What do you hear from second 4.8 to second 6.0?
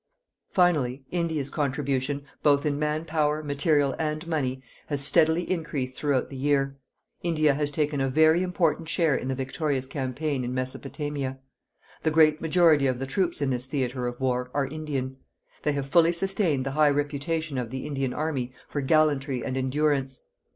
has steadily increased